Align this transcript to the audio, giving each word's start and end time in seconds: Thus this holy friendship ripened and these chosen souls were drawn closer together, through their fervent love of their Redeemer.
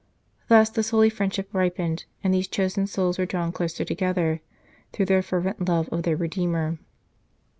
Thus 0.47 0.71
this 0.71 0.89
holy 0.89 1.11
friendship 1.11 1.47
ripened 1.53 2.05
and 2.23 2.33
these 2.33 2.47
chosen 2.47 2.87
souls 2.87 3.19
were 3.19 3.27
drawn 3.27 3.51
closer 3.51 3.85
together, 3.85 4.41
through 4.93 5.05
their 5.05 5.21
fervent 5.21 5.69
love 5.69 5.89
of 5.89 6.01
their 6.01 6.17
Redeemer. 6.17 6.79